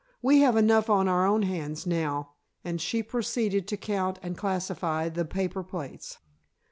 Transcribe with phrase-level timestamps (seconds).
[0.19, 2.31] We have enough on our own hands now,"
[2.63, 6.17] and she proceeded to count and classify the paper plates.